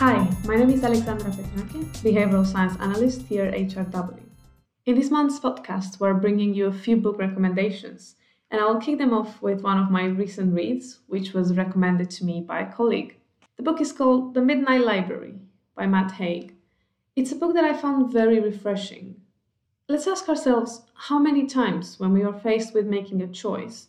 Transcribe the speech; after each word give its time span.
Hi, 0.00 0.26
my 0.46 0.56
name 0.56 0.70
is 0.70 0.82
Alexandra 0.82 1.30
Petranke, 1.30 1.84
behavioral 1.98 2.46
science 2.46 2.74
analyst 2.80 3.20
here 3.20 3.44
at 3.44 3.52
HRW. 3.52 4.22
In 4.86 4.94
this 4.94 5.10
month's 5.10 5.38
podcast, 5.38 6.00
we're 6.00 6.14
bringing 6.14 6.54
you 6.54 6.68
a 6.68 6.72
few 6.72 6.96
book 6.96 7.18
recommendations, 7.18 8.16
and 8.50 8.62
I'll 8.62 8.80
kick 8.80 8.96
them 8.96 9.12
off 9.12 9.42
with 9.42 9.60
one 9.60 9.76
of 9.76 9.90
my 9.90 10.06
recent 10.06 10.54
reads, 10.54 11.00
which 11.08 11.34
was 11.34 11.54
recommended 11.54 12.08
to 12.12 12.24
me 12.24 12.40
by 12.40 12.60
a 12.60 12.72
colleague. 12.72 13.18
The 13.58 13.62
book 13.62 13.78
is 13.82 13.92
called 13.92 14.32
The 14.32 14.40
Midnight 14.40 14.86
Library 14.86 15.34
by 15.74 15.86
Matt 15.86 16.12
Haig. 16.12 16.54
It's 17.14 17.32
a 17.32 17.36
book 17.36 17.52
that 17.52 17.66
I 17.66 17.74
found 17.74 18.10
very 18.10 18.40
refreshing. 18.40 19.20
Let's 19.86 20.06
ask 20.06 20.30
ourselves 20.30 20.80
how 20.94 21.18
many 21.18 21.46
times, 21.46 22.00
when 22.00 22.14
we 22.14 22.24
are 22.24 22.32
faced 22.32 22.72
with 22.72 22.86
making 22.86 23.20
a 23.20 23.28
choice, 23.28 23.88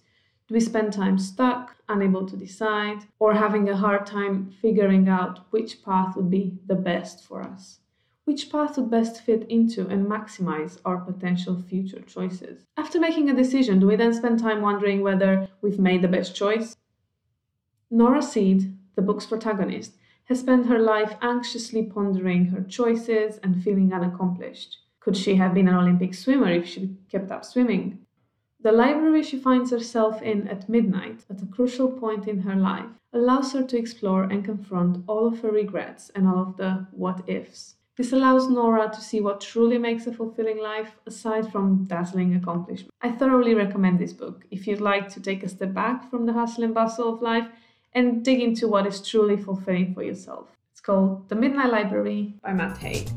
we 0.52 0.60
spend 0.60 0.92
time 0.92 1.18
stuck, 1.18 1.78
unable 1.88 2.28
to 2.28 2.36
decide, 2.36 3.00
or 3.20 3.34
having 3.34 3.70
a 3.70 3.78
hard 3.78 4.06
time 4.06 4.52
figuring 4.62 5.08
out 5.08 5.40
which 5.52 5.84
path 5.84 6.16
would 6.16 6.30
be 6.30 6.60
the 6.68 6.76
best 6.76 7.24
for 7.24 7.42
us? 7.42 7.80
Which 8.26 8.52
path 8.52 8.78
would 8.78 8.92
best 8.92 9.22
fit 9.22 9.50
into 9.50 9.88
and 9.88 10.06
maximize 10.06 10.80
our 10.86 10.98
potential 10.98 11.56
future 11.62 12.02
choices? 12.02 12.66
After 12.78 13.00
making 13.00 13.30
a 13.30 13.36
decision, 13.36 13.80
do 13.80 13.88
we 13.88 13.96
then 13.96 14.14
spend 14.14 14.40
time 14.40 14.62
wondering 14.62 15.02
whether 15.02 15.48
we've 15.62 15.80
made 15.80 16.02
the 16.02 16.08
best 16.08 16.36
choice? 16.36 16.76
Nora 17.90 18.22
Seed, 18.22 18.78
the 18.96 19.02
book's 19.02 19.26
protagonist, 19.26 19.98
has 20.26 20.40
spent 20.40 20.68
her 20.68 20.80
life 20.80 21.16
anxiously 21.22 21.84
pondering 21.84 22.46
her 22.46 22.62
choices 22.62 23.38
and 23.42 23.64
feeling 23.64 23.92
unaccomplished. 23.94 24.78
Could 25.00 25.18
she 25.18 25.36
have 25.36 25.54
been 25.54 25.68
an 25.68 25.76
Olympic 25.76 26.14
swimmer 26.14 26.52
if 26.52 26.68
she 26.68 26.96
kept 27.10 27.32
up 27.32 27.44
swimming? 27.44 28.06
The 28.64 28.72
library 28.72 29.24
she 29.24 29.40
finds 29.40 29.72
herself 29.72 30.22
in 30.22 30.48
at 30.48 30.70
midnight, 30.70 31.26
at 31.32 31.42
a 31.42 31.48
crucial 31.48 31.90
point 31.90 32.28
in 32.28 32.42
her 32.42 32.56
life, 32.56 32.92
allows 33.12 33.54
her 33.54 33.64
to 33.64 33.78
explore 33.78 34.24
and 34.24 34.46
confront 34.46 35.04
all 35.08 35.26
of 35.26 35.42
her 35.42 35.50
regrets 35.50 36.12
and 36.14 36.28
all 36.28 36.40
of 36.40 36.58
the 36.58 36.86
what 36.92 37.28
ifs. 37.28 37.76
This 37.98 38.14
allows 38.14 38.50
Nora 38.50 38.88
to 38.94 39.02
see 39.02 39.20
what 39.20 39.42
truly 39.42 39.80
makes 39.80 40.06
a 40.06 40.14
fulfilling 40.14 40.60
life 40.62 40.96
aside 41.08 41.52
from 41.52 41.86
dazzling 41.86 42.36
accomplishment. 42.36 42.94
I 43.02 43.12
thoroughly 43.12 43.56
recommend 43.56 43.98
this 43.98 44.14
book 44.14 44.46
if 44.52 44.68
you'd 44.68 44.80
like 44.80 45.10
to 45.10 45.20
take 45.20 45.42
a 45.42 45.50
step 45.50 45.74
back 45.74 46.12
from 46.12 46.28
the 46.28 46.34
hustle 46.34 46.64
and 46.64 46.74
bustle 46.74 47.16
of 47.16 47.22
life 47.22 47.48
and 47.94 48.24
dig 48.24 48.42
into 48.42 48.68
what 48.68 48.86
is 48.86 49.02
truly 49.02 49.38
fulfilling 49.38 49.96
for 49.96 50.04
yourself. 50.04 50.50
It's 50.72 50.82
called 50.82 51.30
The 51.30 51.36
Midnight 51.36 51.72
Library 51.72 52.36
by 52.44 52.54
Matt 52.54 52.78
Haig. 52.78 53.10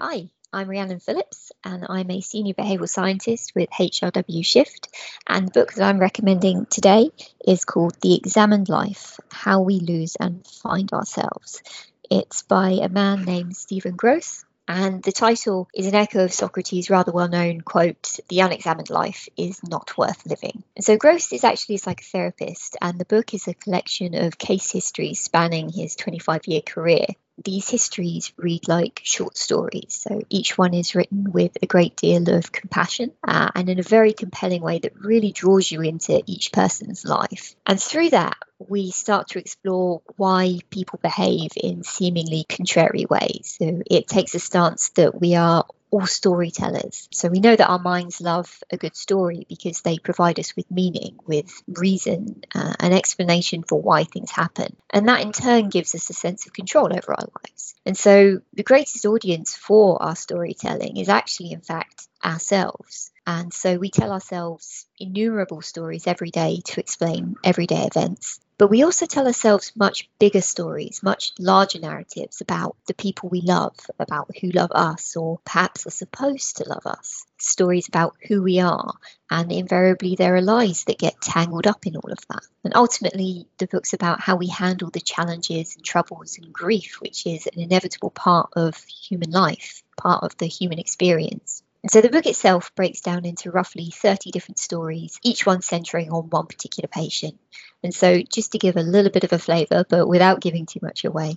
Hi, 0.00 0.28
I'm 0.52 0.68
Rhiannon 0.68 0.98
Phillips, 0.98 1.52
and 1.62 1.86
I'm 1.88 2.10
a 2.10 2.20
senior 2.20 2.54
behavioural 2.54 2.88
scientist 2.88 3.52
with 3.54 3.70
HRW 3.70 4.44
Shift. 4.44 4.88
And 5.24 5.46
the 5.46 5.52
book 5.52 5.72
that 5.72 5.84
I'm 5.84 6.00
recommending 6.00 6.66
today 6.66 7.10
is 7.46 7.64
called 7.64 7.94
The 8.00 8.16
Examined 8.16 8.68
Life 8.68 9.20
How 9.30 9.60
We 9.60 9.78
Lose 9.78 10.16
and 10.18 10.44
Find 10.48 10.92
Ourselves. 10.92 11.62
It's 12.10 12.42
by 12.42 12.70
a 12.82 12.88
man 12.88 13.24
named 13.24 13.56
Stephen 13.56 13.96
Grosz, 13.96 14.44
and 14.66 15.00
the 15.00 15.12
title 15.12 15.68
is 15.72 15.86
an 15.86 15.94
echo 15.94 16.24
of 16.24 16.32
Socrates' 16.32 16.90
rather 16.90 17.12
well 17.12 17.28
known 17.28 17.60
quote, 17.60 18.18
The 18.28 18.40
unexamined 18.40 18.90
life 18.90 19.28
is 19.36 19.60
not 19.62 19.96
worth 19.96 20.26
living. 20.26 20.64
And 20.74 20.84
so 20.84 20.96
Grosz 20.96 21.32
is 21.32 21.44
actually 21.44 21.76
a 21.76 21.78
psychotherapist, 21.78 22.74
and 22.82 22.98
the 22.98 23.04
book 23.04 23.32
is 23.32 23.46
a 23.46 23.54
collection 23.54 24.16
of 24.16 24.38
case 24.38 24.72
histories 24.72 25.22
spanning 25.22 25.68
his 25.68 25.94
25 25.94 26.48
year 26.48 26.62
career 26.62 27.06
these 27.42 27.68
histories 27.68 28.32
read 28.36 28.68
like 28.68 29.00
short 29.02 29.36
stories. 29.36 29.98
So 30.08 30.22
each 30.28 30.56
one 30.56 30.74
is 30.74 30.94
written 30.94 31.32
with 31.32 31.56
a 31.62 31.66
great 31.66 31.96
deal 31.96 32.28
of 32.30 32.52
compassion 32.52 33.12
uh, 33.26 33.50
and 33.54 33.68
in 33.68 33.78
a 33.78 33.82
very 33.82 34.12
compelling 34.12 34.62
way 34.62 34.78
that 34.78 35.00
really 35.00 35.32
draws 35.32 35.70
you 35.70 35.80
into 35.82 36.22
each 36.26 36.52
person's 36.52 37.04
life. 37.04 37.54
And 37.66 37.80
through 37.80 38.10
that, 38.10 38.36
we 38.68 38.90
start 38.90 39.28
to 39.28 39.38
explore 39.38 40.02
why 40.16 40.58
people 40.70 40.98
behave 41.02 41.50
in 41.56 41.82
seemingly 41.82 42.44
contrary 42.48 43.06
ways. 43.08 43.56
So 43.58 43.82
it 43.86 44.08
takes 44.08 44.34
a 44.34 44.40
stance 44.40 44.90
that 44.90 45.20
we 45.20 45.34
are 45.34 45.64
all 45.94 46.06
storytellers. 46.06 47.08
So 47.12 47.28
we 47.28 47.38
know 47.38 47.54
that 47.54 47.68
our 47.68 47.78
minds 47.78 48.20
love 48.20 48.62
a 48.72 48.76
good 48.76 48.96
story 48.96 49.46
because 49.48 49.80
they 49.82 49.98
provide 49.98 50.40
us 50.40 50.56
with 50.56 50.68
meaning, 50.68 51.18
with 51.24 51.62
reason, 51.68 52.42
uh, 52.52 52.74
an 52.80 52.92
explanation 52.92 53.62
for 53.62 53.80
why 53.80 54.02
things 54.02 54.32
happen. 54.32 54.76
And 54.90 55.08
that 55.08 55.20
in 55.20 55.30
turn 55.30 55.68
gives 55.68 55.94
us 55.94 56.10
a 56.10 56.12
sense 56.12 56.46
of 56.46 56.52
control 56.52 56.86
over 56.86 57.12
our 57.12 57.28
lives. 57.44 57.76
And 57.86 57.96
so 57.96 58.40
the 58.54 58.64
greatest 58.64 59.06
audience 59.06 59.54
for 59.54 60.02
our 60.02 60.16
storytelling 60.16 60.96
is 60.96 61.08
actually, 61.08 61.52
in 61.52 61.60
fact, 61.60 62.08
ourselves. 62.24 63.12
And 63.24 63.52
so 63.52 63.76
we 63.78 63.90
tell 63.90 64.10
ourselves 64.10 64.86
innumerable 64.98 65.62
stories 65.62 66.08
every 66.08 66.30
day 66.30 66.60
to 66.64 66.80
explain 66.80 67.36
everyday 67.44 67.86
events. 67.86 68.40
But 68.56 68.70
we 68.70 68.84
also 68.84 69.06
tell 69.06 69.26
ourselves 69.26 69.72
much 69.74 70.08
bigger 70.20 70.40
stories, 70.40 71.02
much 71.02 71.32
larger 71.40 71.80
narratives 71.80 72.40
about 72.40 72.76
the 72.86 72.94
people 72.94 73.28
we 73.28 73.40
love, 73.40 73.74
about 73.98 74.30
who 74.40 74.50
love 74.50 74.70
us 74.70 75.16
or 75.16 75.40
perhaps 75.44 75.88
are 75.88 75.90
supposed 75.90 76.58
to 76.58 76.68
love 76.68 76.86
us. 76.86 77.26
Stories 77.36 77.88
about 77.88 78.16
who 78.28 78.44
we 78.44 78.60
are, 78.60 78.94
and 79.28 79.50
invariably 79.50 80.14
there 80.14 80.36
are 80.36 80.40
lies 80.40 80.84
that 80.84 80.98
get 80.98 81.20
tangled 81.20 81.66
up 81.66 81.84
in 81.84 81.96
all 81.96 82.12
of 82.12 82.24
that. 82.28 82.46
And 82.62 82.76
ultimately, 82.76 83.48
the 83.58 83.66
book's 83.66 83.92
about 83.92 84.20
how 84.20 84.36
we 84.36 84.46
handle 84.46 84.90
the 84.90 85.00
challenges 85.00 85.74
and 85.74 85.84
troubles 85.84 86.38
and 86.38 86.52
grief, 86.52 87.00
which 87.00 87.26
is 87.26 87.48
an 87.48 87.58
inevitable 87.58 88.10
part 88.10 88.50
of 88.54 88.76
human 88.84 89.32
life, 89.32 89.82
part 89.96 90.22
of 90.22 90.36
the 90.36 90.46
human 90.46 90.78
experience. 90.78 91.64
And 91.84 91.90
so 91.90 92.00
the 92.00 92.08
book 92.08 92.24
itself 92.24 92.74
breaks 92.74 93.02
down 93.02 93.26
into 93.26 93.50
roughly 93.50 93.90
30 93.90 94.30
different 94.30 94.58
stories, 94.58 95.18
each 95.22 95.44
one 95.44 95.60
centering 95.60 96.10
on 96.10 96.30
one 96.30 96.46
particular 96.46 96.88
patient. 96.88 97.38
And 97.82 97.94
so, 97.94 98.22
just 98.22 98.52
to 98.52 98.58
give 98.58 98.78
a 98.78 98.82
little 98.82 99.12
bit 99.12 99.24
of 99.24 99.34
a 99.34 99.38
flavour, 99.38 99.84
but 99.86 100.08
without 100.08 100.40
giving 100.40 100.64
too 100.64 100.80
much 100.80 101.04
away, 101.04 101.36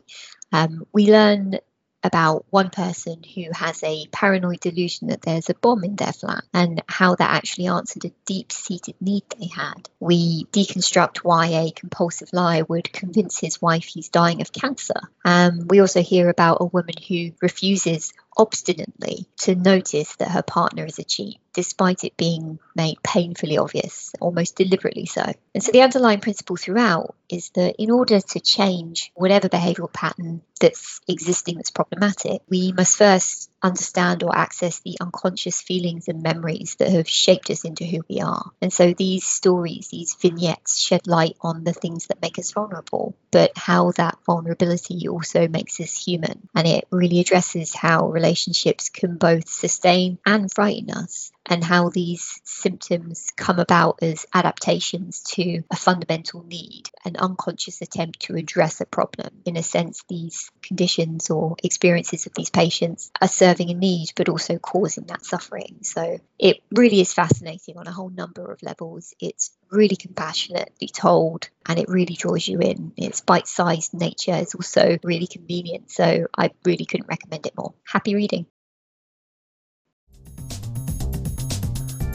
um, 0.54 0.88
we 0.94 1.12
learn 1.12 1.60
about 2.02 2.46
one 2.50 2.70
person 2.70 3.24
who 3.36 3.46
has 3.52 3.84
a 3.84 4.08
paranoid 4.14 4.62
delusion 4.62 5.10
that 5.10 5.22
there's 5.22 5.50
a 5.50 5.54
bomb 5.56 5.84
in 5.84 5.98
their 5.98 6.14
flat 6.14 6.46
and 6.54 6.82
how 6.88 7.16
that 7.16 7.32
actually 7.36 7.68
answered 7.68 8.06
a 8.06 8.14
deep 8.26 8.54
seated 8.54 8.96
need 9.02 9.24
they 9.38 9.48
had. 9.48 9.90
We 10.00 10.46
deconstruct 10.46 11.18
why 11.18 11.48
a 11.48 11.72
compulsive 11.72 12.30
liar 12.32 12.64
would 12.70 12.94
convince 12.94 13.38
his 13.38 13.62
wife 13.62 13.84
he's 13.84 14.08
dying 14.08 14.40
of 14.40 14.54
cancer. 14.54 15.02
Um, 15.26 15.68
we 15.68 15.82
also 15.82 16.02
hear 16.02 16.30
about 16.30 16.62
a 16.62 16.66
woman 16.66 16.96
who 17.06 17.32
refuses 17.42 18.14
obstinately 18.38 19.26
to 19.42 19.56
notice 19.56 20.16
that 20.18 20.32
her 20.32 20.44
partner 20.44 20.86
is 20.86 21.00
a 21.00 21.04
cheat, 21.04 21.40
despite 21.58 22.04
it 22.04 22.16
being 22.16 22.60
made 22.76 23.02
painfully 23.02 23.58
obvious, 23.58 24.14
almost 24.22 24.56
deliberately 24.56 25.08
so. 25.08 25.24
And 25.56 25.64
so 25.64 25.72
the 25.72 25.82
underlying 25.82 26.20
principle 26.20 26.56
throughout 26.56 27.16
is 27.30 27.50
that 27.56 27.82
in 27.82 27.90
order 27.90 28.22
to 28.22 28.40
change 28.40 29.12
whatever 29.16 29.50
behavioral 29.50 29.92
pattern 29.92 30.44
that's 30.62 31.02
existing 31.08 31.56
that's 31.56 31.72
problematic, 31.72 32.44
we 32.48 32.74
must 32.74 32.96
first 32.96 33.50
understand 33.64 34.22
or 34.22 34.38
access 34.38 34.80
the 34.82 34.98
unconscious 35.02 35.60
feelings 35.60 36.08
and 36.08 36.22
memories 36.22 36.76
that 36.76 36.92
have 36.92 37.10
shaped 37.10 37.50
us 37.50 37.66
into 37.66 37.86
who 37.86 38.02
we 38.08 38.22
are. 38.22 38.52
And 38.62 38.72
so 38.72 38.94
these 38.94 39.26
stories, 39.26 39.88
these 39.88 40.14
vignettes 40.14 40.80
shed 40.80 41.08
light 41.08 41.38
on 41.42 41.64
the 41.64 41.74
things 41.74 42.06
that 42.08 42.22
make 42.22 42.38
us 42.38 42.52
vulnerable, 42.52 43.16
but 43.32 43.58
how 43.58 43.94
that 43.94 44.20
vulnerability 44.28 45.08
also 45.08 45.48
makes 45.48 45.80
us 45.80 46.06
human. 46.06 46.48
And 46.54 46.68
it 46.68 46.88
really 46.92 47.20
addresses 47.20 47.74
how 47.74 48.10
relationships 48.10 48.90
can 48.90 49.18
both 49.18 49.50
sustain 49.50 50.20
and 50.24 50.54
frighten 50.54 50.92
us 50.92 51.32
and 51.48 51.64
how 51.64 51.90
these 51.90 52.40
symptoms 52.44 53.32
come 53.36 53.60
about 53.60 54.00
as 54.02 54.26
adaptations 54.34 55.22
to 55.24 55.64
a 55.72 55.76
fundamental 55.76 56.44
need, 56.44 56.90
an 57.06 57.16
unconscious 57.18 57.82
attempt 57.82 58.20
to 58.22 58.36
address 58.36 58.82
a 58.82 58.86
problem. 58.86 59.30
In 59.46 59.58
a 59.58 59.64
sense, 59.64 60.04
these 60.10 60.52
conditions 60.62 61.30
or 61.30 61.56
experiences 61.64 62.26
of 62.26 62.34
these 62.36 62.50
patients 62.50 63.12
are 63.22 63.28
serving 63.28 63.70
a 63.70 63.74
need, 63.74 64.12
but 64.16 64.30
also 64.30 64.58
causing 64.58 65.06
that 65.06 65.26
suffering. 65.26 65.80
So 65.84 66.20
it 66.38 66.62
really 66.72 67.00
is 67.00 67.14
fascinating 67.14 67.78
on 67.78 67.88
a 67.88 67.92
whole 67.92 68.10
number 68.10 68.52
of 68.52 68.62
levels. 68.62 69.14
It's 69.20 69.56
really 69.72 69.96
compassionately 69.96 70.88
told 70.88 71.50
and 71.66 71.80
it 71.80 71.90
really 71.90 72.16
draws 72.16 72.48
you 72.48 72.60
in. 72.60 72.94
Its 72.98 73.22
bite 73.22 73.48
sized 73.48 73.94
nature 73.94 74.36
is 74.36 74.54
also 74.56 74.98
really 75.04 75.28
convenient. 75.28 75.92
So 75.92 76.28
I 76.38 76.52
really 76.66 76.86
couldn't 76.86 77.08
recommend 77.08 77.46
it 77.46 77.58
more. 77.58 77.74
Happy 77.86 78.16
reading. 78.16 78.48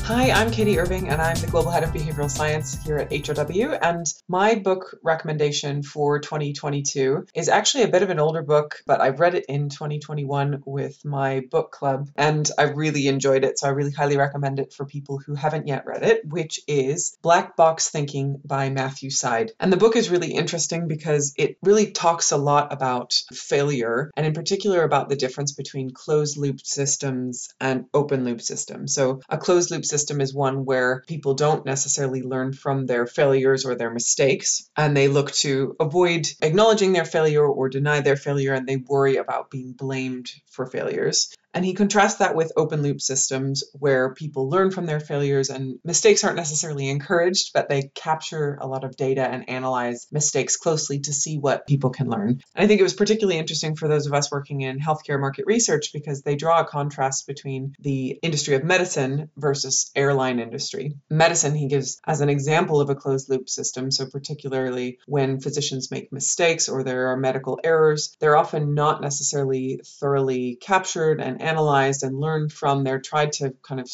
Hi, 0.06 0.32
I'm 0.32 0.50
Katie 0.50 0.80
Irving, 0.80 1.08
and 1.08 1.22
I'm 1.22 1.36
the 1.36 1.46
Global 1.46 1.70
Head 1.70 1.84
of 1.84 1.90
Behavioral 1.90 2.28
Science 2.28 2.82
here 2.82 2.98
at 2.98 3.10
HRW. 3.10 3.78
And 3.80 4.04
my 4.26 4.56
book 4.56 4.98
recommendation 5.00 5.84
for 5.84 6.18
2022 6.18 7.28
is 7.36 7.48
actually 7.48 7.84
a 7.84 7.88
bit 7.88 8.02
of 8.02 8.10
an 8.10 8.18
older 8.18 8.42
book, 8.42 8.82
but 8.84 9.00
I 9.00 9.10
read 9.10 9.36
it 9.36 9.44
in 9.48 9.68
2021 9.68 10.64
with 10.66 11.04
my 11.04 11.44
book 11.48 11.70
club, 11.70 12.10
and 12.16 12.50
I 12.58 12.64
really 12.64 13.06
enjoyed 13.06 13.44
it. 13.44 13.60
So 13.60 13.68
I 13.68 13.70
really 13.70 13.92
highly 13.92 14.16
recommend 14.16 14.58
it 14.58 14.72
for 14.72 14.84
people 14.84 15.18
who 15.18 15.36
haven't 15.36 15.68
yet 15.68 15.86
read 15.86 16.02
it, 16.02 16.26
which 16.26 16.58
is 16.66 17.16
Black 17.22 17.54
Box 17.54 17.88
Thinking 17.88 18.40
by 18.44 18.70
Matthew 18.70 19.08
Syed. 19.08 19.52
And 19.60 19.72
the 19.72 19.76
book 19.76 19.94
is 19.94 20.10
really 20.10 20.32
interesting 20.32 20.88
because 20.88 21.32
it 21.38 21.58
really 21.62 21.92
talks 21.92 22.32
a 22.32 22.36
lot 22.36 22.72
about 22.72 23.14
failure, 23.32 24.10
and 24.16 24.26
in 24.26 24.34
particular 24.34 24.82
about 24.82 25.08
the 25.08 25.16
difference 25.16 25.52
between 25.52 25.92
closed 25.92 26.36
loop 26.36 26.60
systems 26.64 27.50
and 27.60 27.86
open 27.94 28.24
loop 28.24 28.42
systems. 28.42 28.92
So 28.92 29.20
a 29.28 29.38
closed 29.38 29.70
loop 29.70 29.84
system 29.92 30.20
is 30.20 30.32
one 30.34 30.64
where 30.64 31.02
people 31.06 31.34
don't 31.34 31.66
necessarily 31.66 32.22
learn 32.22 32.52
from 32.54 32.86
their 32.86 33.06
failures 33.06 33.64
or 33.66 33.74
their 33.74 33.92
mistakes, 33.92 34.70
and 34.76 34.96
they 34.96 35.08
look 35.08 35.32
to 35.46 35.76
avoid 35.78 36.26
acknowledging 36.40 36.92
their 36.92 37.04
failure 37.04 37.46
or 37.46 37.68
deny 37.68 38.00
their 38.00 38.16
failure, 38.16 38.54
and 38.54 38.66
they 38.66 38.76
worry 38.76 39.16
about 39.16 39.50
being 39.50 39.72
blamed 39.72 40.30
for 40.50 40.66
failures. 40.66 41.28
And 41.54 41.64
he 41.64 41.74
contrasts 41.74 42.18
that 42.18 42.34
with 42.34 42.52
open 42.56 42.82
loop 42.82 43.00
systems 43.00 43.64
where 43.78 44.14
people 44.14 44.48
learn 44.48 44.70
from 44.70 44.86
their 44.86 45.00
failures 45.00 45.50
and 45.50 45.78
mistakes 45.84 46.24
aren't 46.24 46.36
necessarily 46.36 46.88
encouraged, 46.88 47.50
but 47.52 47.68
they 47.68 47.90
capture 47.94 48.58
a 48.60 48.66
lot 48.66 48.84
of 48.84 48.96
data 48.96 49.22
and 49.22 49.48
analyze 49.48 50.06
mistakes 50.10 50.56
closely 50.56 51.00
to 51.00 51.12
see 51.12 51.38
what 51.38 51.66
people 51.66 51.90
can 51.90 52.08
learn. 52.08 52.40
And 52.54 52.64
I 52.64 52.66
think 52.66 52.80
it 52.80 52.84
was 52.84 52.94
particularly 52.94 53.38
interesting 53.38 53.76
for 53.76 53.88
those 53.88 54.06
of 54.06 54.14
us 54.14 54.30
working 54.30 54.62
in 54.62 54.78
healthcare 54.78 55.20
market 55.20 55.44
research 55.46 55.92
because 55.92 56.22
they 56.22 56.36
draw 56.36 56.60
a 56.60 56.66
contrast 56.66 57.26
between 57.26 57.74
the 57.80 58.18
industry 58.22 58.54
of 58.54 58.64
medicine 58.64 59.30
versus 59.36 59.90
airline 59.94 60.38
industry. 60.38 60.94
Medicine, 61.10 61.54
he 61.54 61.68
gives 61.68 62.00
as 62.06 62.20
an 62.20 62.30
example 62.30 62.80
of 62.80 62.88
a 62.88 62.94
closed 62.94 63.28
loop 63.28 63.48
system. 63.48 63.90
So, 63.90 64.06
particularly 64.06 64.98
when 65.06 65.40
physicians 65.40 65.90
make 65.90 66.12
mistakes 66.12 66.68
or 66.68 66.82
there 66.82 67.08
are 67.08 67.16
medical 67.16 67.60
errors, 67.62 68.16
they're 68.20 68.36
often 68.36 68.74
not 68.74 69.02
necessarily 69.02 69.80
thoroughly 70.00 70.56
captured 70.60 71.20
and 71.20 71.41
analyzed 71.42 72.02
and 72.02 72.18
learned 72.18 72.52
from. 72.52 72.84
They're 72.84 73.00
tried 73.00 73.32
to 73.34 73.54
kind 73.62 73.80
of 73.80 73.90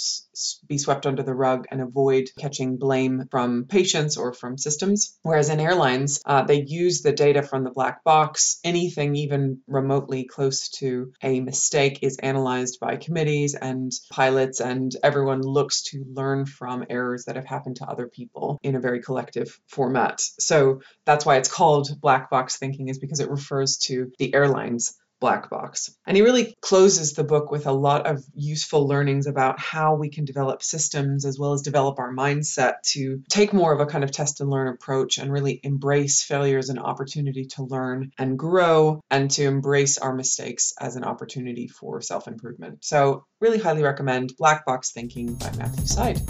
be 0.67 0.79
swept 0.79 1.07
under 1.07 1.23
the 1.23 1.35
rug 1.35 1.67
and 1.71 1.81
avoid 1.81 2.31
catching 2.39 2.77
blame 2.77 3.25
from 3.31 3.65
patients 3.65 4.17
or 4.17 4.33
from 4.33 4.59
systems. 4.59 5.19
Whereas 5.23 5.49
in 5.49 5.61
airlines, 5.61 6.21
uh, 6.25 6.43
they 6.43 6.63
use 6.63 7.03
the 7.03 7.13
data 7.13 7.43
from 7.43 7.65
the 7.65 7.71
black 7.71 8.05
box. 8.05 8.61
Anything 8.65 9.17
even 9.17 9.61
remotely 9.67 10.25
close 10.25 10.69
to 10.81 11.13
a 11.23 11.41
mistake 11.41 12.01
is 12.03 12.19
analyzed 12.19 12.79
by 12.81 12.97
committees 12.97 13.55
and 13.55 13.93
pilots, 14.11 14.61
and 14.61 14.95
everyone 15.03 15.43
looks 15.43 15.83
to 15.85 16.05
learn 16.13 16.47
from 16.47 16.85
errors 16.89 17.25
that 17.25 17.37
have 17.37 17.47
happened 17.47 17.77
to 17.77 17.87
other 17.87 18.07
people 18.07 18.59
in 18.63 18.77
a 18.77 18.81
very 18.81 19.03
collective 19.03 19.59
format. 19.67 20.21
So 20.21 20.83
that's 21.05 21.25
why 21.25 21.37
it's 21.37 21.53
called 21.53 22.01
black 22.01 22.31
box 22.31 22.57
thinking, 22.57 22.89
is 22.89 22.99
because 22.99 23.21
it 23.21 23.31
refers 23.31 23.79
to 23.79 24.13
the 24.19 24.35
airlines 24.35 24.97
black 25.21 25.51
box. 25.51 25.95
And 26.07 26.17
he 26.17 26.23
really 26.23 26.57
closes 26.61 27.15
the 27.15 27.25
book 27.25 27.51
with 27.51 27.67
a 27.67 27.73
lot 27.73 28.07
of 28.07 28.25
useful 28.35 28.87
learnings 28.87 29.27
about 29.27 29.59
how 29.59 29.97
we 29.97 30.11
can 30.11 30.25
develop 30.25 30.63
systems 30.63 31.25
as 31.25 31.39
well 31.39 31.53
as 31.53 31.63
develop 31.63 31.99
our 31.99 32.13
mindset 32.13 32.83
to 32.93 33.23
take 33.29 33.53
more 33.53 33.73
of 33.73 33.81
a 33.81 33.87
kind 33.87 34.05
of 34.05 34.13
test 34.13 34.41
and 34.41 34.51
learn 34.51 34.69
approach 34.69 35.19
and 35.19 35.33
really 35.33 35.61
embrace 35.63 36.23
failure 36.23 36.59
as 36.59 36.69
an 36.69 36.79
opportunity 36.79 37.47
to 37.47 37.65
learn 37.65 38.13
and 38.19 38.39
grow 38.39 39.01
and 39.11 39.31
to 39.33 39.45
embrace 39.45 39.99
our 39.99 40.15
mistakes 40.15 40.73
as 40.81 40.97
an 40.97 41.05
opportunity 41.05 41.69
for 41.69 42.01
self 42.01 42.29
improvement. 42.29 42.85
So, 42.85 43.25
really 43.41 43.59
highly 43.59 43.83
recommend 43.83 44.35
Black 44.39 44.65
Box 44.65 44.93
Thinking 44.93 45.35
by 45.35 45.51
Matthew 45.57 45.87
Syed. 45.87 46.21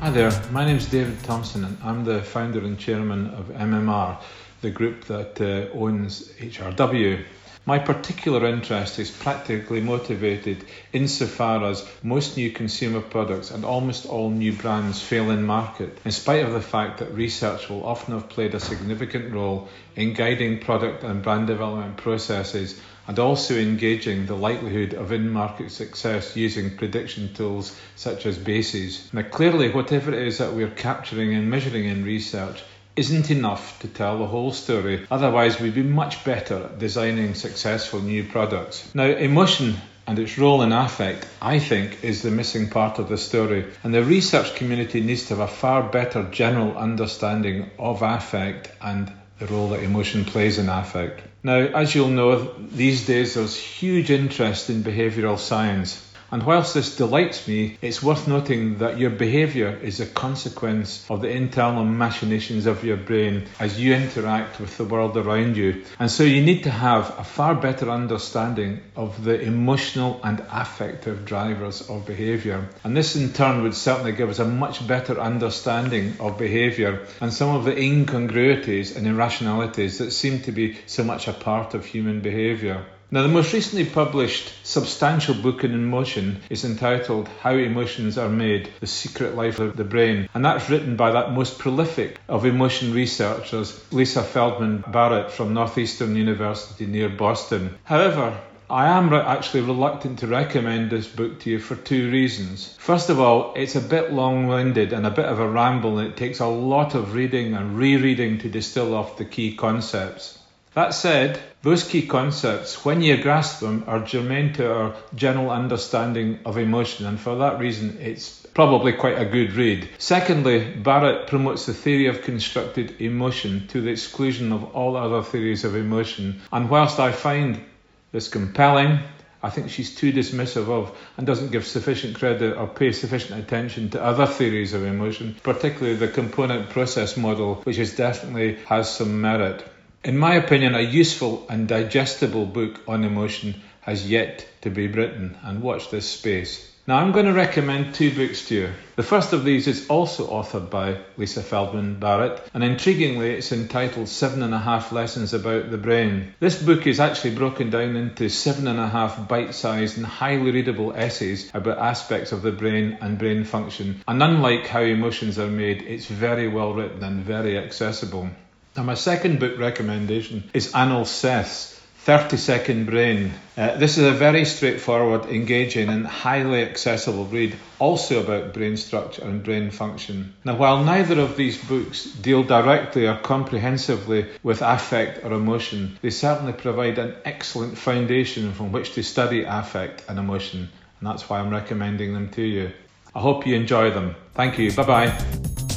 Hi 0.00 0.10
there, 0.10 0.30
my 0.52 0.64
name 0.64 0.76
is 0.76 0.88
David 0.88 1.22
Thompson 1.24 1.64
and 1.64 1.76
I'm 1.82 2.04
the 2.04 2.22
founder 2.22 2.60
and 2.60 2.78
chairman 2.78 3.30
of 3.30 3.48
MMR 3.48 4.20
the 4.60 4.70
group 4.70 5.04
that 5.04 5.40
uh, 5.40 5.76
owns 5.78 6.28
HRW. 6.32 7.24
My 7.68 7.78
particular 7.78 8.46
interest 8.46 8.98
is 8.98 9.10
practically 9.10 9.82
motivated 9.82 10.64
insofar 10.92 11.62
as 11.64 11.86
most 12.02 12.38
new 12.38 12.50
consumer 12.50 13.02
products 13.02 13.50
and 13.50 13.62
almost 13.62 14.06
all 14.06 14.30
new 14.30 14.54
brands 14.54 15.02
fail 15.02 15.30
in 15.30 15.44
market, 15.44 15.98
in 16.02 16.10
spite 16.10 16.46
of 16.46 16.54
the 16.54 16.62
fact 16.62 17.00
that 17.00 17.12
research 17.12 17.68
will 17.68 17.84
often 17.84 18.14
have 18.14 18.30
played 18.30 18.54
a 18.54 18.60
significant 18.60 19.34
role 19.34 19.68
in 19.96 20.14
guiding 20.14 20.60
product 20.60 21.04
and 21.04 21.22
brand 21.22 21.46
development 21.46 21.98
processes 21.98 22.80
and 23.06 23.18
also 23.18 23.54
engaging 23.54 24.24
the 24.24 24.34
likelihood 24.34 24.94
of 24.94 25.12
in 25.12 25.30
market 25.30 25.70
success 25.70 26.36
using 26.36 26.74
prediction 26.74 27.34
tools 27.34 27.78
such 27.96 28.24
as 28.24 28.38
BASES. 28.38 29.12
Now, 29.12 29.22
clearly, 29.22 29.70
whatever 29.70 30.14
it 30.14 30.26
is 30.26 30.38
that 30.38 30.54
we're 30.54 30.70
capturing 30.70 31.34
and 31.34 31.50
measuring 31.50 31.84
in 31.84 32.02
research 32.02 32.62
isn't 32.98 33.30
enough 33.30 33.78
to 33.78 33.88
tell 33.88 34.18
the 34.18 34.26
whole 34.26 34.52
story. 34.52 35.06
Otherwise, 35.10 35.60
we'd 35.60 35.74
be 35.74 35.82
much 35.82 36.24
better 36.24 36.64
at 36.64 36.78
designing 36.78 37.34
successful 37.34 38.00
new 38.00 38.24
products. 38.24 38.92
Now, 38.94 39.04
emotion 39.04 39.76
and 40.08 40.18
its 40.18 40.38
role 40.38 40.62
in 40.62 40.72
affect, 40.72 41.26
I 41.40 41.58
think, 41.58 42.02
is 42.02 42.22
the 42.22 42.30
missing 42.30 42.70
part 42.70 42.98
of 42.98 43.08
the 43.08 43.18
story. 43.18 43.66
And 43.84 43.94
the 43.94 44.02
research 44.02 44.56
community 44.56 45.00
needs 45.00 45.24
to 45.26 45.36
have 45.36 45.48
a 45.48 45.52
far 45.52 45.82
better 45.82 46.24
general 46.30 46.76
understanding 46.76 47.70
of 47.78 48.02
affect 48.02 48.72
and 48.80 49.12
the 49.38 49.46
role 49.46 49.68
that 49.68 49.82
emotion 49.82 50.24
plays 50.24 50.58
in 50.58 50.68
affect. 50.68 51.20
Now, 51.44 51.58
as 51.58 51.94
you'll 51.94 52.08
know, 52.08 52.52
these 52.58 53.06
days 53.06 53.34
there's 53.34 53.56
huge 53.56 54.10
interest 54.10 54.70
in 54.70 54.82
behavioural 54.82 55.38
science. 55.38 56.04
And 56.30 56.42
whilst 56.42 56.74
this 56.74 56.96
delights 56.96 57.48
me, 57.48 57.78
it's 57.80 58.02
worth 58.02 58.28
noting 58.28 58.78
that 58.78 58.98
your 58.98 59.08
behaviour 59.08 59.78
is 59.82 60.00
a 60.00 60.06
consequence 60.06 61.06
of 61.08 61.22
the 61.22 61.30
internal 61.30 61.84
machinations 61.84 62.66
of 62.66 62.84
your 62.84 62.98
brain 62.98 63.46
as 63.58 63.80
you 63.80 63.94
interact 63.94 64.60
with 64.60 64.76
the 64.76 64.84
world 64.84 65.16
around 65.16 65.56
you. 65.56 65.84
And 65.98 66.10
so 66.10 66.24
you 66.24 66.42
need 66.42 66.64
to 66.64 66.70
have 66.70 67.18
a 67.18 67.24
far 67.24 67.54
better 67.54 67.90
understanding 67.90 68.82
of 68.94 69.24
the 69.24 69.40
emotional 69.40 70.20
and 70.22 70.44
affective 70.50 71.24
drivers 71.24 71.88
of 71.88 72.04
behaviour. 72.04 72.68
And 72.84 72.94
this 72.94 73.16
in 73.16 73.32
turn 73.32 73.62
would 73.62 73.74
certainly 73.74 74.12
give 74.12 74.28
us 74.28 74.38
a 74.38 74.44
much 74.44 74.86
better 74.86 75.18
understanding 75.18 76.14
of 76.20 76.36
behaviour 76.36 77.06
and 77.22 77.32
some 77.32 77.56
of 77.56 77.64
the 77.64 77.78
incongruities 77.78 78.96
and 78.96 79.06
irrationalities 79.06 79.98
that 79.98 80.10
seem 80.10 80.42
to 80.42 80.52
be 80.52 80.76
so 80.86 81.04
much 81.04 81.26
a 81.26 81.32
part 81.32 81.72
of 81.72 81.86
human 81.86 82.20
behaviour. 82.20 82.84
Now, 83.10 83.22
the 83.22 83.28
most 83.28 83.54
recently 83.54 83.86
published 83.86 84.52
substantial 84.66 85.34
book 85.34 85.64
in 85.64 85.72
emotion 85.72 86.42
is 86.50 86.66
entitled 86.66 87.26
How 87.40 87.52
Emotions 87.52 88.18
Are 88.18 88.28
Made 88.28 88.68
The 88.80 88.86
Secret 88.86 89.34
Life 89.34 89.58
of 89.60 89.78
the 89.78 89.84
Brain, 89.84 90.28
and 90.34 90.44
that's 90.44 90.68
written 90.68 90.96
by 90.96 91.12
that 91.12 91.32
most 91.32 91.58
prolific 91.58 92.20
of 92.28 92.44
emotion 92.44 92.92
researchers, 92.92 93.82
Lisa 93.90 94.22
Feldman 94.22 94.84
Barrett 94.86 95.30
from 95.30 95.54
Northeastern 95.54 96.16
University 96.16 96.84
near 96.84 97.08
Boston. 97.08 97.78
However, 97.84 98.38
I 98.68 98.88
am 98.88 99.10
actually 99.14 99.62
reluctant 99.62 100.18
to 100.18 100.26
recommend 100.26 100.90
this 100.90 101.08
book 101.08 101.40
to 101.40 101.50
you 101.50 101.60
for 101.60 101.76
two 101.76 102.10
reasons. 102.10 102.74
First 102.76 103.08
of 103.08 103.18
all, 103.18 103.54
it's 103.56 103.74
a 103.74 103.80
bit 103.80 104.12
long 104.12 104.48
winded 104.48 104.92
and 104.92 105.06
a 105.06 105.10
bit 105.10 105.24
of 105.24 105.40
a 105.40 105.48
ramble, 105.48 105.98
and 105.98 106.08
it 106.08 106.18
takes 106.18 106.40
a 106.40 106.46
lot 106.46 106.94
of 106.94 107.14
reading 107.14 107.54
and 107.54 107.78
rereading 107.78 108.36
to 108.40 108.50
distill 108.50 108.94
off 108.94 109.16
the 109.16 109.24
key 109.24 109.56
concepts. 109.56 110.37
That 110.74 110.94
said, 110.94 111.40
those 111.62 111.82
key 111.82 112.06
concepts, 112.06 112.84
when 112.84 113.02
you 113.02 113.16
grasp 113.16 113.60
them, 113.60 113.84
are 113.86 114.00
germane 114.00 114.52
to 114.54 114.72
our 114.72 114.94
general 115.14 115.50
understanding 115.50 116.38
of 116.44 116.58
emotion, 116.58 117.06
and 117.06 117.18
for 117.18 117.36
that 117.36 117.58
reason, 117.58 117.98
it's 118.00 118.46
probably 118.54 118.92
quite 118.92 119.20
a 119.20 119.24
good 119.24 119.52
read. 119.54 119.88
Secondly, 119.98 120.72
Barrett 120.76 121.26
promotes 121.26 121.66
the 121.66 121.74
theory 121.74 122.06
of 122.06 122.22
constructed 122.22 123.00
emotion 123.00 123.66
to 123.68 123.80
the 123.80 123.90
exclusion 123.90 124.52
of 124.52 124.76
all 124.76 124.96
other 124.96 125.22
theories 125.22 125.64
of 125.64 125.74
emotion, 125.74 126.40
and 126.52 126.68
whilst 126.68 127.00
I 127.00 127.12
find 127.12 127.64
this 128.12 128.28
compelling, 128.28 129.00
I 129.42 129.50
think 129.50 129.70
she's 129.70 129.94
too 129.94 130.12
dismissive 130.12 130.68
of 130.68 130.96
and 131.16 131.26
doesn't 131.26 131.52
give 131.52 131.66
sufficient 131.66 132.16
credit 132.16 132.56
or 132.56 132.66
pay 132.66 132.92
sufficient 132.92 133.38
attention 133.38 133.90
to 133.90 134.02
other 134.02 134.26
theories 134.26 134.74
of 134.74 134.84
emotion, 134.84 135.36
particularly 135.42 135.96
the 135.96 136.08
component 136.08 136.70
process 136.70 137.16
model, 137.16 137.56
which 137.62 137.78
is 137.78 137.94
definitely 137.94 138.56
has 138.66 138.92
some 138.92 139.20
merit. 139.20 139.64
In 140.08 140.16
my 140.16 140.36
opinion, 140.36 140.74
a 140.74 140.80
useful 140.80 141.44
and 141.50 141.68
digestible 141.68 142.46
book 142.46 142.80
on 142.88 143.04
emotion 143.04 143.60
has 143.82 144.08
yet 144.10 144.48
to 144.62 144.70
be 144.70 144.86
written, 144.88 145.36
and 145.42 145.60
watch 145.60 145.90
this 145.90 146.08
space. 146.08 146.66
Now, 146.86 146.96
I'm 146.96 147.12
going 147.12 147.26
to 147.26 147.34
recommend 147.34 147.94
two 147.94 148.10
books 148.14 148.48
to 148.48 148.54
you. 148.54 148.70
The 148.96 149.02
first 149.02 149.34
of 149.34 149.44
these 149.44 149.66
is 149.66 149.86
also 149.88 150.26
authored 150.28 150.70
by 150.70 150.96
Lisa 151.18 151.42
Feldman 151.42 152.00
Barrett, 152.00 152.40
and 152.54 152.64
intriguingly, 152.64 153.32
it's 153.34 153.52
entitled 153.52 154.08
Seven 154.08 154.42
and 154.42 154.54
a 154.54 154.58
Half 154.58 154.92
Lessons 154.92 155.34
About 155.34 155.70
the 155.70 155.76
Brain. 155.76 156.32
This 156.40 156.62
book 156.62 156.86
is 156.86 157.00
actually 157.00 157.34
broken 157.34 157.68
down 157.68 157.94
into 157.94 158.30
seven 158.30 158.66
and 158.66 158.80
a 158.80 158.88
half 158.88 159.28
bite 159.28 159.54
sized 159.54 159.98
and 159.98 160.06
highly 160.06 160.52
readable 160.52 160.94
essays 160.94 161.50
about 161.52 161.76
aspects 161.76 162.32
of 162.32 162.40
the 162.40 162.52
brain 162.52 162.96
and 163.02 163.18
brain 163.18 163.44
function. 163.44 164.02
And 164.08 164.22
unlike 164.22 164.68
how 164.68 164.80
emotions 164.80 165.38
are 165.38 165.50
made, 165.50 165.82
it's 165.82 166.06
very 166.06 166.48
well 166.48 166.72
written 166.72 167.04
and 167.04 167.22
very 167.22 167.58
accessible. 167.58 168.30
Now, 168.78 168.84
my 168.84 168.94
second 168.94 169.40
book 169.40 169.58
recommendation 169.58 170.48
is 170.54 170.72
Anil 170.72 171.04
Seth's 171.04 171.74
30 172.04 172.36
Second 172.36 172.86
Brain. 172.86 173.32
Uh, 173.56 173.76
this 173.76 173.98
is 173.98 174.04
a 174.04 174.12
very 174.12 174.44
straightforward, 174.44 175.24
engaging, 175.24 175.88
and 175.88 176.06
highly 176.06 176.62
accessible 176.62 177.24
read, 177.24 177.56
also 177.80 178.22
about 178.22 178.54
brain 178.54 178.76
structure 178.76 179.24
and 179.24 179.42
brain 179.42 179.72
function. 179.72 180.32
Now, 180.44 180.54
while 180.54 180.84
neither 180.84 181.18
of 181.18 181.36
these 181.36 181.58
books 181.60 182.04
deal 182.04 182.44
directly 182.44 183.08
or 183.08 183.16
comprehensively 183.16 184.28
with 184.44 184.62
affect 184.62 185.24
or 185.24 185.32
emotion, 185.32 185.98
they 186.00 186.10
certainly 186.10 186.52
provide 186.52 187.00
an 187.00 187.16
excellent 187.24 187.76
foundation 187.76 188.52
from 188.52 188.70
which 188.70 188.92
to 188.92 189.02
study 189.02 189.42
affect 189.42 190.04
and 190.08 190.20
emotion, 190.20 190.68
and 191.00 191.08
that's 191.08 191.28
why 191.28 191.40
I'm 191.40 191.50
recommending 191.50 192.14
them 192.14 192.28
to 192.34 192.42
you. 192.42 192.70
I 193.12 193.18
hope 193.18 193.44
you 193.44 193.56
enjoy 193.56 193.90
them. 193.90 194.14
Thank 194.34 194.56
you. 194.56 194.70
Bye 194.70 194.84
bye. 194.84 195.67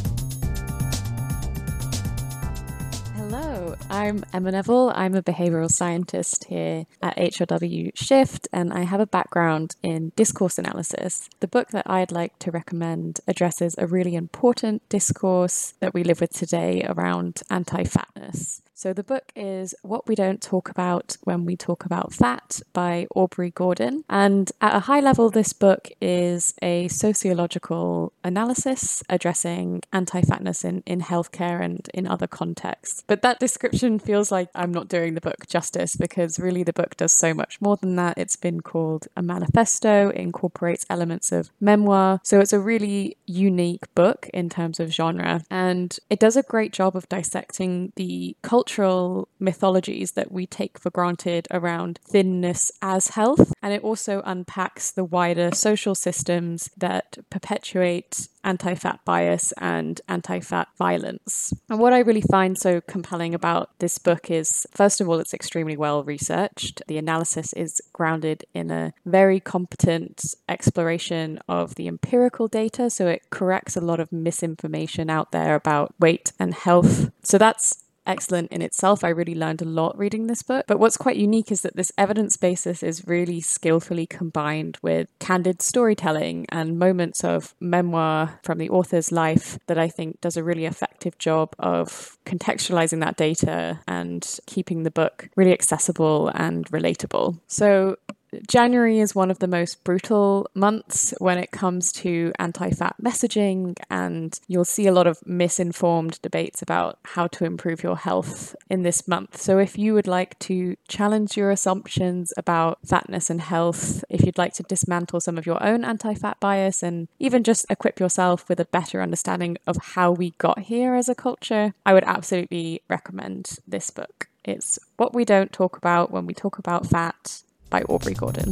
I'm 4.11 4.25
Emma 4.33 4.51
Neville. 4.51 4.91
I'm 4.93 5.15
a 5.15 5.23
behavioral 5.23 5.71
scientist 5.71 6.43
here 6.49 6.85
at 7.01 7.15
HRW 7.15 7.91
Shift, 7.95 8.45
and 8.51 8.73
I 8.73 8.81
have 8.81 8.99
a 8.99 9.07
background 9.07 9.77
in 9.81 10.11
discourse 10.17 10.57
analysis. 10.57 11.29
The 11.39 11.47
book 11.47 11.69
that 11.69 11.89
I'd 11.89 12.11
like 12.11 12.37
to 12.39 12.51
recommend 12.51 13.21
addresses 13.25 13.73
a 13.77 13.87
really 13.87 14.15
important 14.15 14.81
discourse 14.89 15.75
that 15.79 15.93
we 15.93 16.03
live 16.03 16.19
with 16.19 16.33
today 16.33 16.85
around 16.89 17.41
anti 17.49 17.85
fatness. 17.85 18.61
So, 18.81 18.93
the 18.93 19.03
book 19.03 19.31
is 19.35 19.75
What 19.83 20.07
We 20.07 20.15
Don't 20.15 20.41
Talk 20.41 20.67
About 20.67 21.15
When 21.23 21.45
We 21.45 21.55
Talk 21.55 21.85
About 21.85 22.11
Fat 22.15 22.63
by 22.73 23.05
Aubrey 23.13 23.51
Gordon. 23.51 24.03
And 24.09 24.51
at 24.59 24.75
a 24.75 24.79
high 24.79 25.01
level, 25.01 25.29
this 25.29 25.53
book 25.53 25.89
is 26.01 26.55
a 26.63 26.87
sociological 26.87 28.11
analysis 28.23 29.03
addressing 29.07 29.83
anti 29.93 30.23
fatness 30.23 30.65
in, 30.65 30.81
in 30.87 31.01
healthcare 31.01 31.63
and 31.63 31.87
in 31.93 32.07
other 32.07 32.25
contexts. 32.25 33.03
But 33.05 33.21
that 33.21 33.37
description 33.37 33.99
feels 33.99 34.31
like 34.31 34.49
I'm 34.55 34.71
not 34.71 34.87
doing 34.87 35.13
the 35.13 35.21
book 35.21 35.47
justice 35.47 35.95
because 35.95 36.39
really 36.39 36.63
the 36.63 36.73
book 36.73 36.97
does 36.97 37.11
so 37.11 37.35
much 37.35 37.61
more 37.61 37.77
than 37.77 37.97
that. 37.97 38.17
It's 38.17 38.35
been 38.35 38.61
called 38.61 39.07
a 39.15 39.21
manifesto, 39.21 40.09
it 40.09 40.15
incorporates 40.15 40.87
elements 40.89 41.31
of 41.31 41.51
memoir. 41.59 42.19
So, 42.23 42.39
it's 42.39 42.51
a 42.51 42.59
really 42.59 43.15
unique 43.27 43.93
book 43.93 44.27
in 44.33 44.49
terms 44.49 44.79
of 44.79 44.91
genre. 44.91 45.43
And 45.51 45.95
it 46.09 46.19
does 46.19 46.35
a 46.35 46.41
great 46.41 46.73
job 46.73 46.95
of 46.95 47.07
dissecting 47.09 47.93
the 47.95 48.35
culture 48.41 48.70
cultural 48.71 49.27
mythologies 49.37 50.11
that 50.11 50.31
we 50.31 50.45
take 50.45 50.79
for 50.79 50.89
granted 50.91 51.45
around 51.51 51.99
thinness 52.07 52.71
as 52.81 53.09
health. 53.09 53.53
And 53.61 53.73
it 53.73 53.83
also 53.83 54.21
unpacks 54.23 54.91
the 54.91 55.03
wider 55.03 55.49
social 55.53 55.93
systems 55.93 56.69
that 56.77 57.17
perpetuate 57.29 58.29
anti 58.43 58.73
fat 58.75 58.99
bias 59.05 59.51
and 59.57 59.99
anti 60.07 60.39
fat 60.39 60.67
violence. 60.77 61.53
And 61.69 61.79
what 61.79 61.93
I 61.93 61.99
really 61.99 62.21
find 62.21 62.57
so 62.57 62.81
compelling 62.81 63.35
about 63.35 63.69
this 63.79 63.97
book 63.97 64.31
is, 64.31 64.65
first 64.71 65.01
of 65.01 65.09
all, 65.09 65.19
it's 65.19 65.33
extremely 65.33 65.77
well 65.77 66.03
researched. 66.03 66.81
The 66.87 66.97
analysis 66.97 67.53
is 67.53 67.81
grounded 67.93 68.45
in 68.53 68.71
a 68.71 68.93
very 69.05 69.39
competent 69.39 70.23
exploration 70.49 71.39
of 71.47 71.75
the 71.75 71.87
empirical 71.87 72.47
data, 72.47 72.89
so 72.89 73.07
it 73.07 73.29
corrects 73.29 73.75
a 73.75 73.81
lot 73.81 73.99
of 73.99 74.11
misinformation 74.11 75.09
out 75.09 75.31
there 75.31 75.55
about 75.55 75.93
weight 75.99 76.31
and 76.39 76.53
health. 76.53 77.11
So 77.23 77.37
that's 77.37 77.80
excellent 78.05 78.51
in 78.51 78.61
itself. 78.61 79.03
I 79.03 79.09
really 79.09 79.35
learned 79.35 79.61
a 79.61 79.65
lot 79.65 79.97
reading 79.97 80.27
this 80.27 80.43
book. 80.43 80.65
But 80.67 80.79
what's 80.79 80.97
quite 80.97 81.17
unique 81.17 81.51
is 81.51 81.61
that 81.61 81.75
this 81.75 81.91
evidence 81.97 82.37
basis 82.37 82.83
is 82.83 83.07
really 83.07 83.41
skillfully 83.41 84.05
combined 84.05 84.77
with 84.81 85.07
candid 85.19 85.61
storytelling 85.61 86.45
and 86.49 86.79
moments 86.79 87.23
of 87.23 87.55
memoir 87.59 88.39
from 88.43 88.57
the 88.57 88.69
author's 88.69 89.11
life 89.11 89.59
that 89.67 89.77
I 89.77 89.87
think 89.87 90.21
does 90.21 90.37
a 90.37 90.43
really 90.43 90.65
effective 90.65 91.17
job 91.17 91.53
of 91.59 92.17
contextualizing 92.25 93.01
that 93.01 93.17
data 93.17 93.79
and 93.87 94.27
keeping 94.47 94.83
the 94.83 94.91
book 94.91 95.29
really 95.35 95.53
accessible 95.53 96.29
and 96.33 96.65
relatable. 96.71 97.39
So 97.47 97.97
January 98.47 98.99
is 98.99 99.13
one 99.13 99.29
of 99.29 99.39
the 99.39 99.47
most 99.47 99.83
brutal 99.83 100.49
months 100.53 101.13
when 101.19 101.37
it 101.37 101.51
comes 101.51 101.91
to 101.91 102.31
anti 102.39 102.71
fat 102.71 102.95
messaging, 103.01 103.77
and 103.89 104.39
you'll 104.47 104.65
see 104.65 104.87
a 104.87 104.93
lot 104.93 105.07
of 105.07 105.25
misinformed 105.25 106.21
debates 106.21 106.61
about 106.61 106.99
how 107.03 107.27
to 107.27 107.45
improve 107.45 107.83
your 107.83 107.97
health 107.97 108.55
in 108.69 108.83
this 108.83 109.07
month. 109.07 109.41
So, 109.41 109.57
if 109.57 109.77
you 109.77 109.93
would 109.93 110.07
like 110.07 110.39
to 110.39 110.75
challenge 110.87 111.35
your 111.35 111.51
assumptions 111.51 112.33
about 112.37 112.79
fatness 112.85 113.29
and 113.29 113.41
health, 113.41 114.03
if 114.09 114.25
you'd 114.25 114.37
like 114.37 114.53
to 114.55 114.63
dismantle 114.63 115.19
some 115.19 115.37
of 115.37 115.45
your 115.45 115.61
own 115.63 115.83
anti 115.83 116.13
fat 116.13 116.39
bias, 116.39 116.81
and 116.81 117.07
even 117.19 117.43
just 117.43 117.65
equip 117.69 117.99
yourself 117.99 118.47
with 118.47 118.59
a 118.59 118.65
better 118.65 119.01
understanding 119.01 119.57
of 119.67 119.77
how 119.77 120.11
we 120.11 120.31
got 120.37 120.59
here 120.59 120.95
as 120.95 121.09
a 121.09 121.15
culture, 121.15 121.73
I 121.85 121.93
would 121.93 122.05
absolutely 122.05 122.81
recommend 122.89 123.57
this 123.67 123.89
book. 123.89 124.27
It's 124.43 124.79
what 124.97 125.13
we 125.13 125.25
don't 125.25 125.51
talk 125.51 125.77
about 125.77 126.11
when 126.11 126.25
we 126.25 126.33
talk 126.33 126.57
about 126.57 126.87
fat 126.87 127.43
by 127.71 127.81
Aubrey 127.83 128.13
Gordon. 128.13 128.51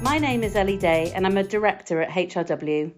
My 0.00 0.18
name 0.18 0.42
is 0.42 0.56
Ellie 0.56 0.78
Day, 0.78 1.12
and 1.14 1.26
I'm 1.26 1.36
a 1.36 1.42
director 1.42 2.00
at 2.00 2.10
HRW. 2.10 2.92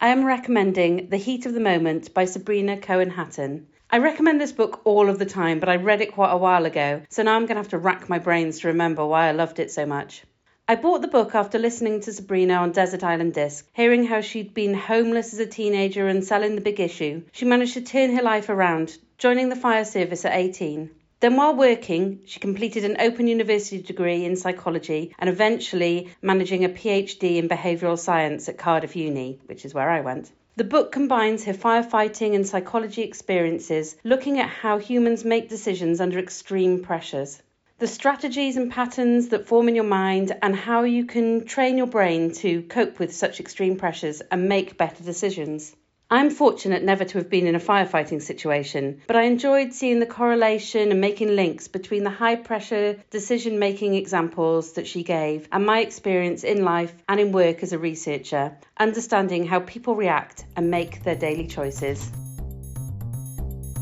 I 0.00 0.08
am 0.08 0.24
recommending 0.24 1.10
The 1.10 1.18
Heat 1.18 1.44
of 1.44 1.52
the 1.52 1.60
Moment 1.60 2.14
by 2.14 2.24
Sabrina 2.24 2.78
Cohen 2.78 3.10
Hatton. 3.10 3.66
I 3.90 3.98
recommend 3.98 4.40
this 4.40 4.52
book 4.52 4.82
all 4.84 5.10
of 5.10 5.18
the 5.18 5.26
time, 5.26 5.58
but 5.58 5.68
I 5.68 5.76
read 5.76 6.00
it 6.00 6.12
quite 6.12 6.32
a 6.32 6.38
while 6.38 6.64
ago, 6.64 7.02
so 7.08 7.22
now 7.24 7.34
I'm 7.34 7.46
going 7.46 7.56
to 7.56 7.62
have 7.62 7.70
to 7.70 7.78
rack 7.78 8.08
my 8.08 8.20
brains 8.20 8.60
to 8.60 8.68
remember 8.68 9.04
why 9.04 9.26
I 9.26 9.32
loved 9.32 9.58
it 9.58 9.72
so 9.72 9.84
much. 9.84 10.22
I 10.68 10.76
bought 10.76 11.02
the 11.02 11.08
book 11.08 11.34
after 11.34 11.58
listening 11.58 12.00
to 12.02 12.12
Sabrina 12.12 12.54
on 12.54 12.70
Desert 12.70 13.02
Island 13.02 13.34
Disc, 13.34 13.68
hearing 13.72 14.04
how 14.04 14.20
she'd 14.20 14.54
been 14.54 14.74
homeless 14.74 15.32
as 15.32 15.40
a 15.40 15.46
teenager 15.46 16.06
and 16.06 16.24
selling 16.24 16.54
the 16.54 16.60
big 16.60 16.78
issue. 16.78 17.22
She 17.32 17.44
managed 17.44 17.74
to 17.74 17.80
turn 17.80 18.14
her 18.14 18.22
life 18.22 18.48
around, 18.48 18.96
joining 19.18 19.48
the 19.48 19.56
fire 19.56 19.84
service 19.84 20.24
at 20.24 20.36
18. 20.36 20.90
Then, 21.20 21.36
while 21.36 21.54
working, 21.54 22.20
she 22.24 22.40
completed 22.40 22.82
an 22.82 22.96
Open 22.98 23.28
University 23.28 23.82
degree 23.82 24.24
in 24.24 24.36
psychology 24.36 25.14
and 25.18 25.28
eventually 25.28 26.08
managing 26.22 26.64
a 26.64 26.70
PhD 26.70 27.36
in 27.36 27.46
behavioural 27.46 27.98
science 27.98 28.48
at 28.48 28.56
Cardiff 28.56 28.96
Uni, 28.96 29.38
which 29.44 29.66
is 29.66 29.74
where 29.74 29.90
I 29.90 30.00
went. 30.00 30.30
The 30.56 30.64
book 30.64 30.92
combines 30.92 31.44
her 31.44 31.52
firefighting 31.52 32.34
and 32.34 32.46
psychology 32.46 33.02
experiences, 33.02 33.96
looking 34.02 34.38
at 34.38 34.48
how 34.48 34.78
humans 34.78 35.22
make 35.22 35.50
decisions 35.50 36.00
under 36.00 36.18
extreme 36.18 36.82
pressures. 36.82 37.42
The 37.78 37.86
strategies 37.86 38.56
and 38.56 38.72
patterns 38.72 39.28
that 39.28 39.46
form 39.46 39.68
in 39.68 39.74
your 39.74 39.84
mind, 39.84 40.34
and 40.42 40.56
how 40.56 40.84
you 40.84 41.04
can 41.04 41.44
train 41.44 41.76
your 41.76 41.86
brain 41.86 42.32
to 42.36 42.62
cope 42.62 42.98
with 42.98 43.14
such 43.14 43.40
extreme 43.40 43.76
pressures 43.76 44.22
and 44.30 44.48
make 44.48 44.78
better 44.78 45.04
decisions. 45.04 45.76
I'm 46.12 46.30
fortunate 46.30 46.82
never 46.82 47.04
to 47.04 47.18
have 47.18 47.30
been 47.30 47.46
in 47.46 47.54
a 47.54 47.60
firefighting 47.60 48.20
situation, 48.20 49.00
but 49.06 49.14
I 49.14 49.22
enjoyed 49.22 49.72
seeing 49.72 50.00
the 50.00 50.06
correlation 50.06 50.90
and 50.90 51.00
making 51.00 51.36
links 51.36 51.68
between 51.68 52.02
the 52.02 52.10
high 52.10 52.34
pressure 52.34 52.96
decision 53.10 53.60
making 53.60 53.94
examples 53.94 54.72
that 54.72 54.88
she 54.88 55.04
gave 55.04 55.46
and 55.52 55.64
my 55.64 55.78
experience 55.78 56.42
in 56.42 56.64
life 56.64 56.92
and 57.08 57.20
in 57.20 57.30
work 57.30 57.62
as 57.62 57.72
a 57.72 57.78
researcher, 57.78 58.56
understanding 58.76 59.46
how 59.46 59.60
people 59.60 59.94
react 59.94 60.46
and 60.56 60.68
make 60.68 61.04
their 61.04 61.14
daily 61.14 61.46
choices. 61.46 62.10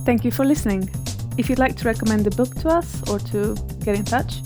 Thank 0.04 0.22
you 0.22 0.30
for 0.30 0.44
listening. 0.44 0.90
If 1.38 1.48
you'd 1.48 1.58
like 1.58 1.76
to 1.76 1.86
recommend 1.86 2.26
a 2.26 2.30
book 2.30 2.54
to 2.56 2.68
us 2.68 3.08
or 3.08 3.20
to 3.20 3.54
get 3.82 3.96
in 3.96 4.04
touch, 4.04 4.42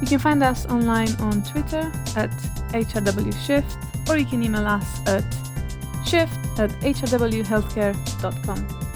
you 0.00 0.06
can 0.06 0.18
find 0.18 0.42
us 0.42 0.64
online 0.64 1.14
on 1.16 1.42
Twitter 1.42 1.92
at 2.16 2.30
HRWShift 2.72 4.08
or 4.08 4.16
you 4.16 4.24
can 4.24 4.42
email 4.42 4.66
us 4.66 5.06
at 5.06 5.24
shift 6.08 6.58
at 6.58 6.70
hrwhealthcare.com. 6.80 8.87